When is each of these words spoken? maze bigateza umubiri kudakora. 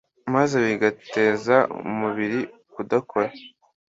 maze 0.33 0.55
bigateza 0.65 1.57
umubiri 1.89 2.39
kudakora. 2.73 3.29